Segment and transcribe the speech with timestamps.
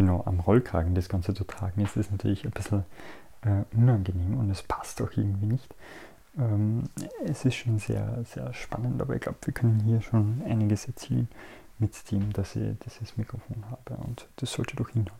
[0.00, 2.84] genau am Rollkragen das Ganze zu tragen, ist ist natürlich ein bisschen
[3.42, 5.74] äh, unangenehm und es passt auch irgendwie nicht.
[6.38, 6.84] Ähm,
[7.24, 11.28] es ist schon sehr, sehr spannend, aber ich glaube, wir können hier schon einiges erzielen
[11.78, 15.18] mit dem, dass ich dieses Mikrofon habe und das sollte doch hinhauen.